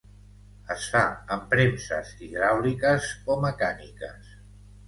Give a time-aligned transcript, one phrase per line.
[0.75, 1.01] Es fa
[1.35, 4.35] en premses hidràuliques o mecàniques.